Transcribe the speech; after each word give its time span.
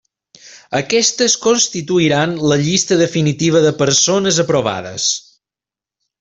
Aquestes 0.77 1.35
constituiran 1.43 2.33
la 2.53 2.57
llista 2.63 2.97
definitiva 3.03 3.63
de 3.67 3.75
persones 3.83 4.41
aprovades. 4.47 5.07